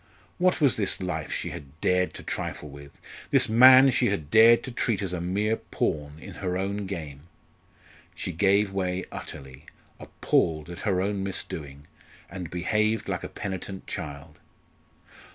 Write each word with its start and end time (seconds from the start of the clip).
What 0.39 0.59
was 0.59 0.77
this 0.77 0.99
life 0.99 1.31
she 1.31 1.51
had 1.51 1.79
dared 1.79 2.15
to 2.15 2.23
trifle 2.23 2.69
with 2.69 2.99
this 3.29 3.47
man 3.47 3.91
she 3.91 4.07
had 4.07 4.31
dared 4.31 4.63
to 4.63 4.71
treat 4.71 4.99
as 5.03 5.13
a 5.13 5.21
mere 5.21 5.57
pawn 5.57 6.17
in 6.17 6.33
her 6.41 6.57
own 6.57 6.87
game? 6.87 7.27
She 8.15 8.31
gave 8.31 8.73
way 8.73 9.05
utterly, 9.11 9.65
appalled 9.99 10.71
at 10.71 10.79
her 10.89 11.03
own 11.03 11.23
misdoing, 11.23 11.85
and 12.31 12.49
behaved 12.49 13.07
like 13.09 13.23
a 13.23 13.29
penitent 13.29 13.85
child. 13.85 14.39